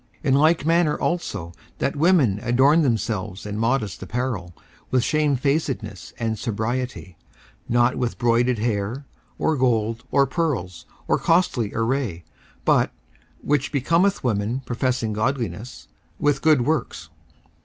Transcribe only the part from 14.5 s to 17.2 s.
professing godliness) with good works.